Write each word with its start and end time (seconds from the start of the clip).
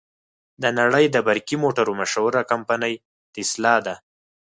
د 0.61 0.63
نړې 0.79 1.05
د 1.11 1.17
برقی 1.27 1.55
موټرو 1.63 1.91
مشهوره 2.01 2.41
کمپنۍ 2.51 2.93
ټسلا 3.33 3.75
ده. 3.85 3.95